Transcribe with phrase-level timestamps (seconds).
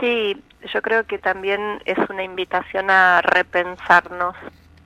[0.00, 0.36] Sí,
[0.72, 4.36] yo creo que también es una invitación a repensarnos,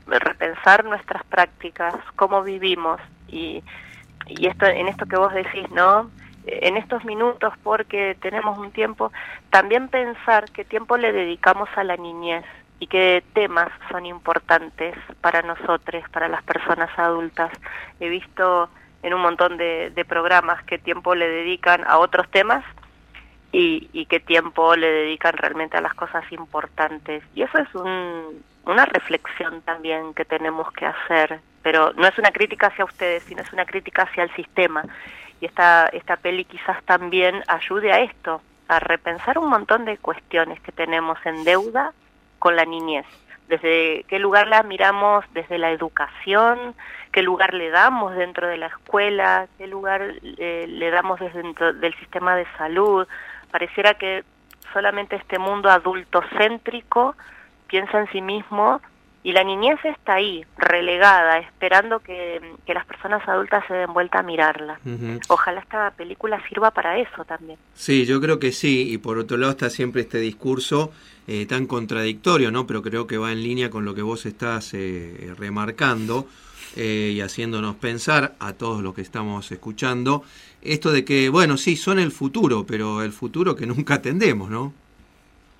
[0.06, 3.62] repensar nuestras prácticas, cómo vivimos y,
[4.26, 6.10] y esto en esto que vos decís, ¿no?
[6.46, 9.12] En estos minutos, porque tenemos un tiempo,
[9.50, 12.44] también pensar qué tiempo le dedicamos a la niñez
[12.80, 17.52] y qué temas son importantes para nosotros, para las personas adultas.
[18.00, 18.68] He visto
[19.02, 22.64] en un montón de, de programas qué tiempo le dedican a otros temas
[23.52, 27.22] y, y, qué tiempo le dedican realmente a las cosas importantes.
[27.34, 32.30] Y eso es un, una reflexión también que tenemos que hacer, pero no es una
[32.30, 34.84] crítica hacia ustedes, sino es una crítica hacia el sistema.
[35.40, 40.60] Y esta, esta peli quizás también ayude a esto, a repensar un montón de cuestiones
[40.60, 41.92] que tenemos en deuda
[42.38, 43.06] con la niñez.
[43.48, 46.74] Desde qué lugar la miramos desde la educación,
[47.12, 51.72] qué lugar le damos dentro de la escuela, qué lugar eh, le damos desde dentro
[51.72, 53.06] del sistema de salud,
[53.52, 54.24] pareciera que
[54.72, 57.14] solamente este mundo adultocéntrico
[57.68, 58.80] piensa en sí mismo
[59.24, 64.18] y la niñez está ahí, relegada, esperando que, que las personas adultas se den vuelta
[64.18, 64.80] a mirarla.
[64.84, 65.20] Uh -huh.
[65.28, 67.58] Ojalá esta película sirva para eso también.
[67.74, 70.92] Sí, yo creo que sí, y por otro lado está siempre este discurso
[71.28, 72.66] eh, tan contradictorio, ¿no?
[72.66, 76.26] Pero creo que va en línea con lo que vos estás eh, remarcando
[76.74, 80.24] eh, y haciéndonos pensar a todos los que estamos escuchando,
[80.62, 84.72] esto de que, bueno, sí, son el futuro, pero el futuro que nunca atendemos, ¿no?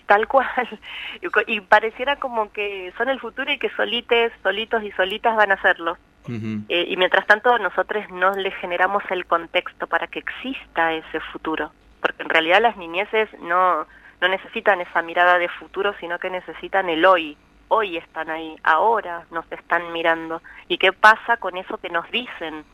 [0.06, 0.46] Tal cual.
[1.46, 5.54] Y pareciera como que son el futuro y que solites, solitos y solitas van a
[5.54, 5.96] hacerlo.
[6.28, 6.64] Uh -huh.
[6.68, 11.72] eh, y mientras tanto nosotros no le generamos el contexto para que exista ese futuro.
[12.00, 13.86] Porque en realidad las niñeces no,
[14.20, 17.36] no necesitan esa mirada de futuro, sino que necesitan el hoy.
[17.68, 20.42] Hoy están ahí, ahora nos están mirando.
[20.68, 22.64] ¿Y qué pasa con eso que nos dicen?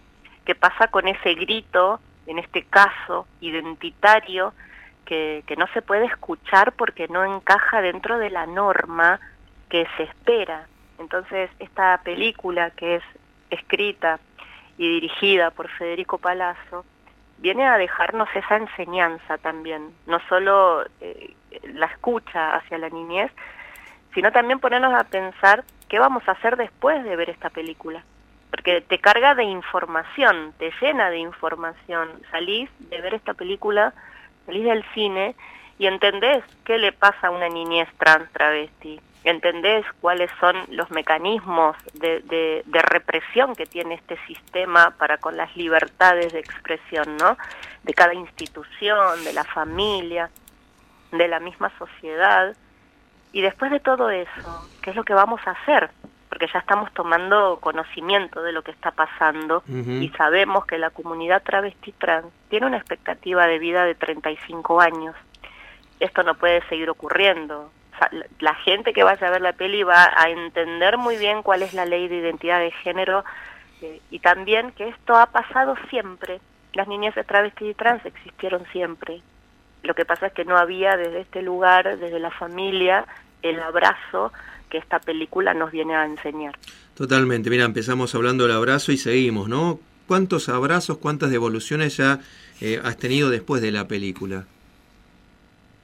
[0.44, 4.52] ¿Qué pasa con ese grito, en este caso, identitario?
[5.08, 9.18] Que, no se puede escuchar porque no encaja dentro de la norma
[9.70, 10.66] que se espera.
[10.98, 13.02] Entonces, esta película que es
[13.48, 14.20] escrita
[14.76, 16.84] y dirigida por Federico Palazzo
[17.38, 23.32] viene a dejarnos esa enseñanza también, no solo eh, la escucha hacia la niñez,
[24.12, 28.04] sino también ponernos a pensar qué vamos a hacer después de ver esta película.
[28.50, 32.08] Porque te carga de información, te llena de información.
[32.30, 33.94] Salís de ver esta película
[34.48, 35.36] salís del cine
[35.78, 41.76] y entendés qué le pasa a una niñez trans travesti, entendés cuáles son los mecanismos
[41.92, 47.36] de, de, de, represión que tiene este sistema para con las libertades de expresión, ¿no?
[47.82, 50.30] De cada institución, de la familia,
[51.12, 52.56] de la misma sociedad.
[53.32, 55.90] Y después de todo eso, ¿qué es lo que vamos a hacer?
[56.28, 60.02] Porque ya estamos tomando conocimiento de lo que está pasando uh -huh.
[60.02, 65.14] y sabemos que la comunidad travesti trans tiene una expectativa de vida de 35 años.
[66.00, 67.70] Esto no puede seguir ocurriendo.
[67.94, 71.42] O sea, la gente que vaya a ver la peli va a entender muy bien
[71.42, 73.24] cuál es la ley de identidad de género
[73.82, 76.40] eh, y también que esto ha pasado siempre.
[76.74, 79.22] Las niñas de travesti y trans existieron siempre.
[79.82, 83.06] Lo que pasa es que no había desde este lugar, desde la familia,
[83.42, 84.32] el abrazo
[84.68, 86.54] que esta película nos viene a enseñar.
[86.94, 89.80] Totalmente, mira, empezamos hablando del abrazo y seguimos, ¿no?
[90.06, 92.18] ¿Cuántos abrazos, cuántas devoluciones ya
[92.60, 94.44] eh, has tenido después de la película?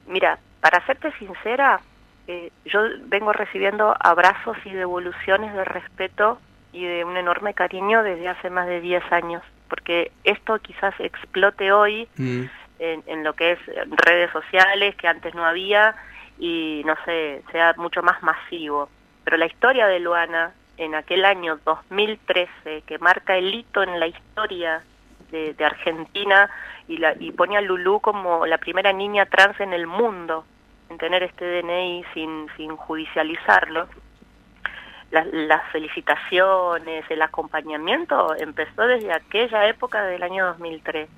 [0.07, 1.79] Mira, para serte sincera,
[2.27, 6.39] eh, yo vengo recibiendo abrazos y devoluciones de respeto
[6.73, 11.71] y de un enorme cariño desde hace más de 10 años, porque esto quizás explote
[11.71, 12.43] hoy mm.
[12.79, 13.59] en, en lo que es
[14.05, 15.95] redes sociales, que antes no había,
[16.37, 18.89] y no sé, sea mucho más masivo.
[19.23, 24.07] Pero la historia de Luana en aquel año 2013, que marca el hito en la
[24.07, 24.83] historia
[25.31, 26.49] de, Argentina
[26.87, 30.45] y, la, y pone a Lulú como la primera niña trans en el mundo
[30.89, 33.87] en tener este DNI sin, sin judicializarlo,
[35.11, 41.09] las, las felicitaciones, el acompañamiento empezó desde aquella época del año 2013.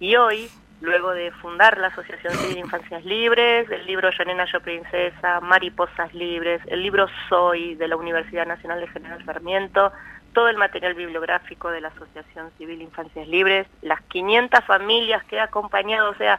[0.00, 0.50] Y hoy
[0.80, 6.14] luego de fundar la Asociación Civil Infancias Libres, el libro Yo Nena, Yo Princesa, Mariposas
[6.14, 9.92] Libres, el libro Soy de la Universidad Nacional de General Sarmiento,
[10.32, 15.40] todo el material bibliográfico de la Asociación Civil Infancias Libres, las 500 familias que he
[15.40, 16.38] acompañado, o sea,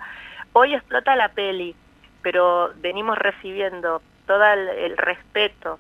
[0.54, 1.76] hoy explota la peli,
[2.22, 5.80] pero venimos recibiendo todo el, el respeto,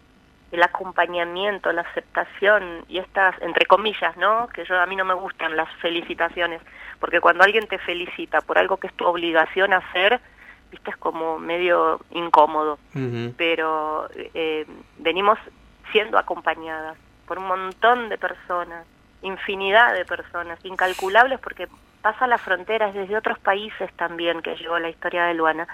[0.51, 4.47] el acompañamiento, la aceptación y estas, entre comillas, ¿no?
[4.47, 6.61] Que yo a mí no me gustan las felicitaciones,
[6.99, 10.19] porque cuando alguien te felicita por algo que es tu obligación hacer,
[10.71, 12.79] viste, es como medio incómodo.
[12.95, 13.33] Uh -huh.
[13.37, 14.65] Pero eh,
[14.97, 15.37] venimos
[15.91, 16.97] siendo acompañadas
[17.27, 18.85] por un montón de personas,
[19.21, 21.67] infinidad de personas, incalculables, porque
[22.01, 25.67] pasa las fronteras desde otros países también que llegó la historia de Luana.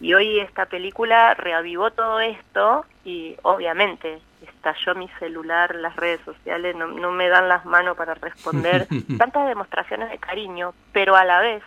[0.00, 6.76] Y hoy esta película reavivó todo esto y obviamente estalló mi celular, las redes sociales
[6.76, 8.86] no, no me dan las manos para responder
[9.18, 11.62] tantas demostraciones de cariño, pero a la vez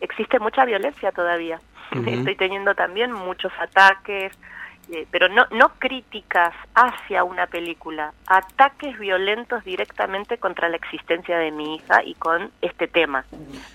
[0.00, 1.60] existe mucha violencia todavía.
[2.06, 4.32] Estoy teniendo también muchos ataques,
[4.90, 11.52] eh, pero no, no críticas hacia una película, ataques violentos directamente contra la existencia de
[11.52, 13.24] mi hija y con este tema.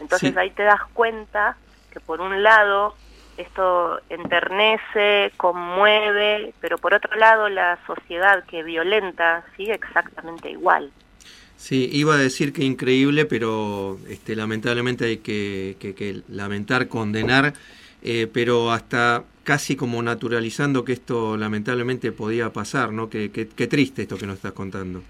[0.02, 1.56] Entonces ahí te das cuenta
[1.92, 2.96] que por un lado
[3.38, 10.92] esto enternece, conmueve, pero por otro lado la sociedad que violenta sigue exactamente igual.
[11.58, 17.54] Sí, iba a decir que increíble, pero este, lamentablemente hay que, que, lamentar, condenar,
[18.04, 23.10] eh, pero hasta casi como naturalizando que esto lamentablemente podía pasar, ¿no?
[23.10, 25.02] Qué que, triste esto que nos estás contando.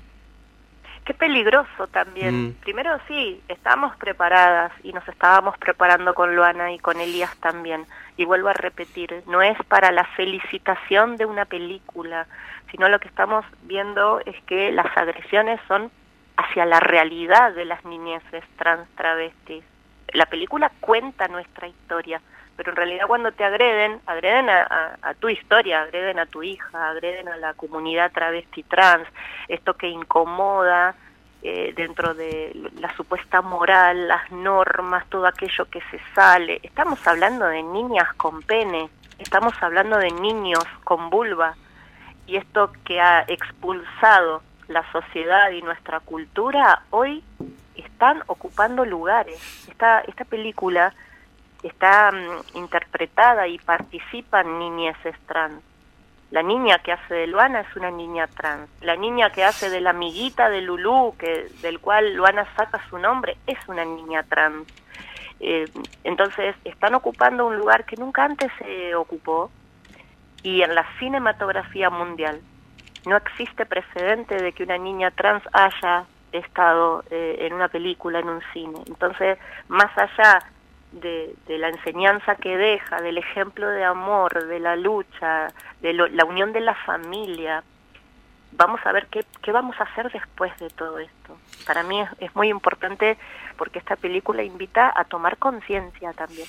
[1.05, 2.47] Qué peligroso también.
[2.47, 2.53] Mm.
[2.61, 7.85] Primero sí, estábamos preparadas y nos estábamos preparando con Luana y con Elías también.
[8.17, 12.25] Y vuelvo a repetir, no es para la felicitación de una película,
[12.71, 15.91] sino lo que estamos viendo es que las agresiones son
[16.37, 19.63] hacia la realidad de las niñeces trans travestis.
[20.13, 22.19] La película cuenta nuestra historia,
[22.55, 27.27] pero en realidad cuando te agreden, agreden a, tu historia, agreden a tu hija, agreden
[27.27, 29.07] a la comunidad travesti trans,
[29.47, 30.95] esto que incomoda
[31.41, 36.59] eh, dentro de la supuesta moral, las normas, todo aquello que se sale.
[36.63, 41.55] Estamos hablando de niñas con pene, estamos hablando de niños con vulva,
[42.25, 47.23] y esto que ha expulsado la sociedad y nuestra cultura hoy
[47.75, 49.67] están ocupando lugares.
[49.69, 50.93] Esta, esta película
[51.67, 55.61] está mm, interpretada y participan niñeces trans.
[56.31, 58.69] La niña que hace de Luana es una niña trans.
[58.81, 62.97] La niña que hace de la amiguita de Lulú, que, del cual Luana saca su
[62.97, 64.67] nombre, es una niña trans.
[65.39, 65.65] Eh,
[66.03, 69.51] entonces, están ocupando un lugar que nunca antes se ocupó
[70.43, 72.41] y en la cinematografía mundial
[73.05, 78.29] no existe precedente de que una niña trans haya estado eh, en una película, en
[78.29, 78.79] un cine.
[78.87, 80.39] Entonces, más allá
[80.95, 85.47] de, la enseñanza que deja, del ejemplo de amor, de la lucha,
[85.81, 87.63] de la unión de la familia,
[88.53, 91.37] vamos a ver qué, qué, vamos a hacer después de todo esto.
[91.67, 93.17] Para mí es, muy importante
[93.57, 96.47] porque esta película invita a tomar conciencia también,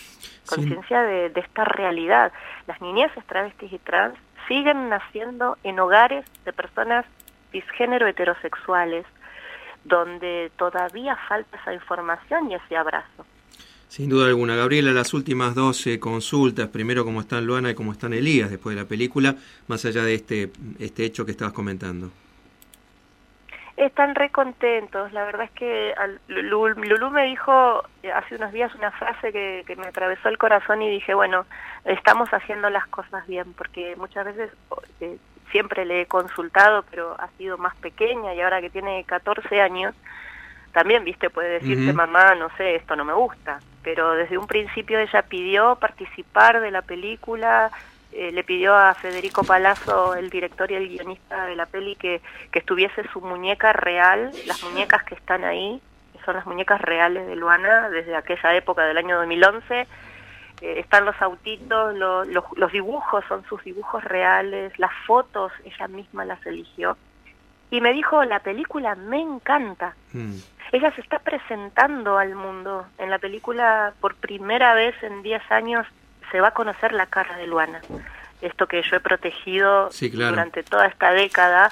[0.49, 2.33] conciencia de, de, esta realidad.
[2.67, 4.17] Las niñas travestis y trans
[4.49, 7.05] siguen naciendo en hogares de personas
[7.51, 9.07] cisgénero heterosexuales,
[9.85, 13.25] donde todavía falta esa información y ese abrazo.
[13.89, 14.57] Sin duda alguna.
[14.57, 18.83] Gabriela, las últimas 12 consultas, primero cómo están Luana y cómo están Elías después de
[18.83, 19.37] la película,
[19.69, 22.11] más allá de este, este hecho que estabas comentando.
[23.77, 25.13] Están re contentos.
[25.13, 25.95] La verdad es que
[26.29, 27.83] Lulú, me dijo
[28.15, 31.45] hace unos días una frase que, que, me atravesó el corazón y dije, bueno,
[31.85, 34.51] estamos haciendo las cosas bien, porque muchas veces
[35.01, 35.19] eh,
[35.51, 39.95] siempre le he consultado, pero ha sido más pequeña y ahora que tiene 14 años,
[40.77, 43.61] también, viste, puede decirte, mamá, no sé, esto no me gusta.
[43.83, 47.71] Pero desde un principio ella pidió participar de la película,
[48.13, 52.21] eh, le pidió a Federico Palazzo, el director y el guionista de la peli, que,
[52.53, 55.81] que estuviese su muñeca real, las muñecas que están ahí,
[56.27, 59.81] son las muñecas reales de Luana desde aquella época del año 2011.
[59.81, 59.87] Eh,
[60.61, 66.99] están los autitos, los dibujos son sus dibujos reales, las fotos ella misma las eligió.
[67.71, 69.95] Y me dijo, la película me encanta.
[70.13, 70.35] Mm.
[70.73, 72.87] Ella se está presentando al mundo.
[72.99, 75.87] En la película, por primera vez en 10 años,
[76.31, 77.81] se va a conocer la cara de Luana.
[78.41, 81.71] Esto que yo he protegido durante toda esta década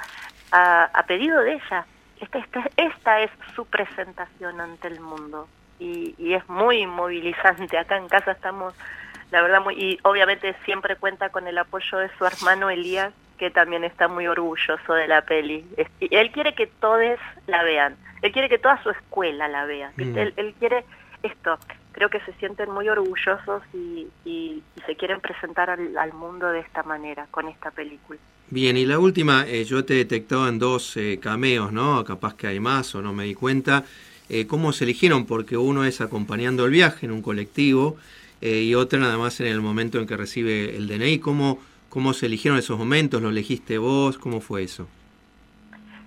[0.52, 1.86] a, pedido de ella.
[2.20, 5.48] Esta, esta, esta, es su presentación ante el mundo
[5.78, 7.76] y, y, es muy movilizante.
[7.76, 8.74] Acá en casa estamos,
[9.30, 13.12] la verdad, muy, y obviamente siempre cuenta con el apoyo de su hermano Elías,
[13.44, 15.66] que también está muy orgulloso de la peli.
[16.00, 19.92] Y él quiere que todos la vean, él quiere que toda su escuela la vea.
[19.98, 20.16] Mm.
[20.16, 20.82] Él, él quiere
[21.22, 21.58] esto,
[21.92, 27.26] creo que se sienten muy orgullosos y, se quieren presentar al, mundo de esta manera,
[27.30, 28.18] con esta película.
[28.48, 32.02] Bien, y la última, eh, yo te he detectado en dos eh, cameos, ¿no?
[32.04, 33.84] Capaz que hay más o no me di cuenta.
[34.30, 35.26] Eh, ¿Cómo se eligieron?
[35.26, 37.98] Porque uno es acompañando el viaje en un colectivo
[38.40, 41.18] y otro nada más en el momento en que recibe el DNI.
[41.18, 41.60] ¿Cómo,
[41.94, 43.22] ¿Cómo se eligieron esos momentos?
[43.22, 44.18] ¿Lo elegiste vos?
[44.18, 44.88] ¿Cómo fue eso?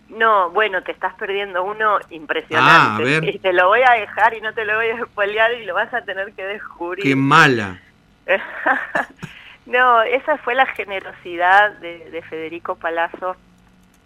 [0.09, 3.15] No, bueno, te estás perdiendo uno impresionante.
[3.15, 5.65] Ah, y te lo voy a dejar y no te lo voy a spoilear y
[5.65, 7.05] lo vas a tener que descubrir.
[7.05, 7.79] ¡Qué mala!
[9.65, 13.37] no, esa fue la generosidad de, Federico Palazzo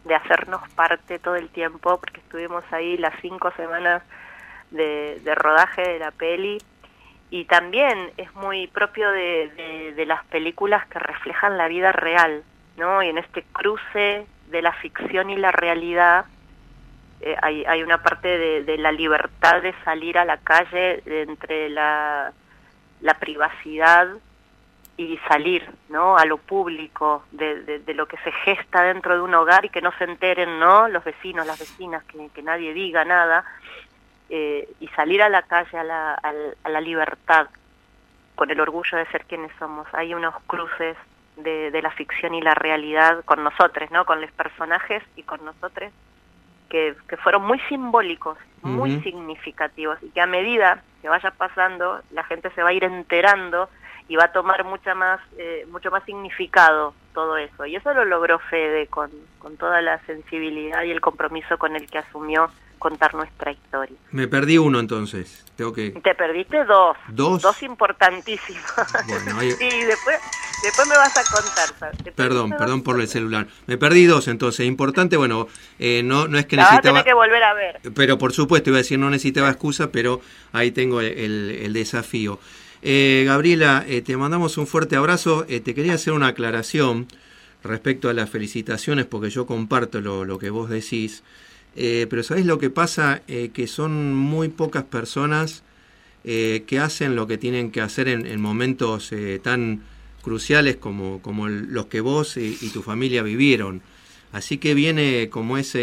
[0.06, 4.04] de hacernos parte todo el tiempo, porque estuvimos ahí las cinco semanas
[4.70, 6.60] de, rodaje de la peli
[7.32, 12.44] y también es muy propio de, de, las películas que reflejan la vida real,
[12.76, 13.02] ¿no?
[13.02, 16.26] Y en este cruce de la ficción y la realidad
[17.22, 21.70] eh, hay, hay una parte de, de, la libertad de salir a la calle entre
[21.70, 22.34] la,
[23.00, 24.10] la privacidad
[24.98, 29.34] y salir no a lo público de, de, lo que se gesta dentro de un
[29.34, 33.06] hogar y que no se enteren no los vecinos las vecinas que, que nadie diga
[33.06, 33.46] nada
[34.32, 37.50] eh, y salir a la calle a la, a la libertad
[38.36, 39.88] con el orgullo de ser quienes somos.
[39.94, 40.98] Hay unos cruces
[41.36, 45.44] de, de la ficción y la realidad con nosotros no con los personajes y con
[45.46, 45.92] nosotros
[46.70, 52.24] que, que fueron muy simbólicos muy significativos y que a medida que vaya pasando la
[52.24, 53.70] gente se va a ir enterando
[54.08, 57.66] y va a tomar mucha más, eh, mucho más significado todo eso.
[57.66, 59.10] Y eso lo logró Fede con,
[59.40, 62.50] con toda la sensibilidad y el compromiso con el que asumió
[62.82, 63.96] contar nuestra historia.
[64.12, 65.46] Me perdí uno entonces.
[65.56, 65.92] Tengo que...
[65.92, 66.98] Te perdiste dos.
[67.08, 67.42] Dos.
[67.42, 68.62] Dos importantísimos.
[69.08, 70.18] Bueno, sí, después,
[70.64, 72.14] después me vas a contar.
[72.14, 73.48] Perdón, perdón por el celular.
[73.68, 74.66] Me perdí dos entonces.
[74.66, 75.48] Importante, bueno,
[75.80, 77.06] eh, no, no es que necesitaba...
[77.06, 77.80] que volver a ver.
[77.96, 80.20] Pero por supuesto, iba a decir, no necesitaba excusa, pero
[80.52, 82.38] ahí tengo el, el desafío.
[82.84, 85.46] Eh, Gabriela, eh, te mandamos un fuerte abrazo.
[85.48, 87.08] Eh, te quería hacer una aclaración
[87.64, 91.24] respecto a las felicitaciones, porque yo comparto lo, que vos decís.
[91.76, 93.22] Pero ¿sabés lo que pasa?
[93.26, 95.64] que son muy pocas personas
[96.24, 99.12] que hacen lo que tienen que hacer en, momentos
[99.42, 99.82] tan
[100.22, 103.82] cruciales como, como los que vos y, tu familia vivieron.
[104.32, 105.80] Así que viene como esa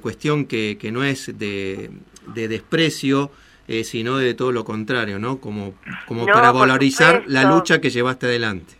[0.00, 1.90] cuestión que, que, no es de,
[2.34, 3.30] de desprecio,
[3.70, 5.40] eh, sino de todo lo contrario, ¿no?
[5.40, 5.74] Como,
[6.06, 8.77] como para valorizar la lucha que llevaste adelante.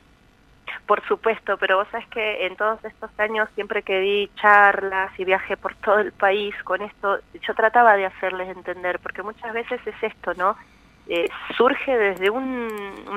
[0.89, 5.25] Por supuesto, pero vos sabes que en todos estos años, siempre que di charlas y
[5.27, 9.87] viajé por todo el país con esto, yo trataba de hacerles entender, porque muchas veces
[9.87, 10.57] es esto, ¿no?
[11.07, 11.29] Eh,
[11.59, 12.69] surge desde un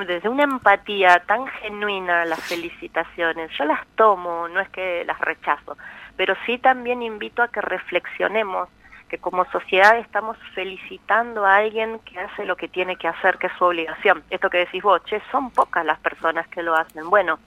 [0.06, 3.50] desde una empatía tan genuina las felicitaciones.
[3.56, 5.78] Yo las tomo, no es que las rechazo,
[6.14, 8.68] pero sí también invito a que reflexionemos
[9.08, 13.46] que como sociedad estamos felicitando a alguien que hace lo que tiene que hacer, que
[13.46, 14.22] es su obligación.
[14.28, 17.08] Esto que decís vos, che, son pocas las personas que lo hacen.
[17.08, 17.38] Bueno,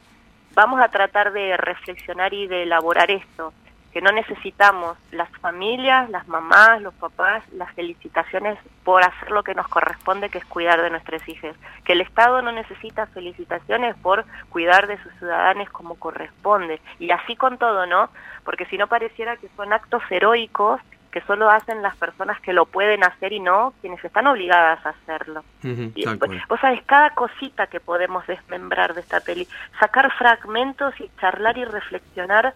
[0.56, 3.54] vamos a tratar de reflexionar y de elaborar esto,
[3.92, 9.56] que no necesitamos las familias, las mamás, los papás, las felicitaciones por hacer lo que
[9.56, 11.56] nos corresponde, que es cuidar de nuestros hijos.
[11.86, 16.82] Que el Estado no necesita felicitaciones por cuidar de sus ciudadanos como corresponde.
[17.00, 18.10] Y así con todo, ¿no?
[18.44, 20.82] Porque si no pareciera que son actos heroicos
[21.16, 24.90] que solo hacen las personas que lo pueden hacer y no quienes están obligadas a
[24.90, 25.46] hacerlo.
[25.64, 26.04] y,
[26.50, 29.48] vos sabés, cada cosita que podemos desmembrar de esta peli,
[29.80, 32.54] sacar fragmentos y charlar y reflexionar,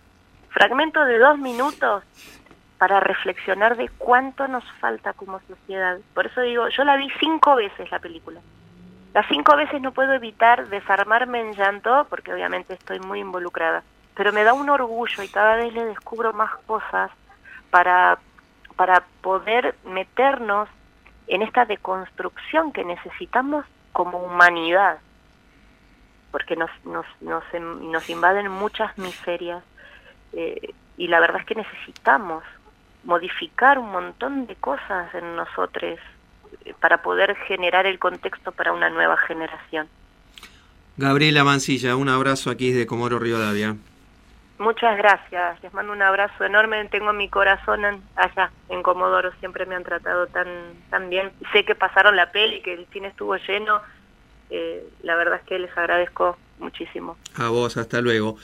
[0.50, 2.04] fragmentos de dos minutos
[2.78, 5.98] para reflexionar de cuánto nos falta como sociedad.
[6.14, 8.42] Por eso digo, yo la vi cinco veces la película.
[9.14, 13.84] Las cinco veces no puedo evitar desarmarme en llanto, porque obviamente estoy muy involucrada,
[14.16, 17.10] pero me da un orgullo y cada vez le descubro más cosas
[17.72, 18.20] para
[18.80, 20.70] para poder meternos
[21.28, 25.00] en esta deconstrucción que necesitamos como humanidad,
[26.32, 29.62] porque nos, nos, nos, em, nos invaden muchas miserias
[30.32, 32.42] eh, y la verdad es que necesitamos
[33.04, 36.00] modificar un montón de cosas en nosotros
[36.64, 39.90] eh, para poder generar el contexto para una nueva generación.
[40.96, 43.76] Gabriela Mancilla, un abrazo aquí desde Comoro Río Davia.
[44.60, 49.74] Muchas gracias, les mando un abrazo enorme, tengo mi corazón allá, en Comodoro, siempre me
[49.74, 50.48] han tratado tan,
[50.90, 51.32] tan bien.
[51.54, 53.82] Sé que pasaron la peli, que el cine estuvo lleno,
[54.50, 57.18] eh, la verdad es que les agradezco muchísimo.
[57.36, 58.36] A vos, hasta luego.